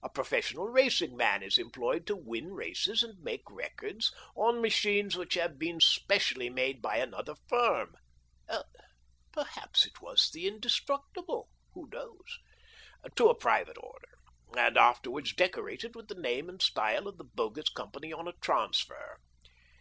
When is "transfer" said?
18.34-19.18